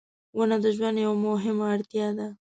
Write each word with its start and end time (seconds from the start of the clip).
•ونه 0.37 0.57
د 0.63 0.65
ژوند 0.75 0.97
یوه 1.05 1.17
مهمه 1.27 1.65
اړتیا 1.73 2.07
ده. 2.17 2.27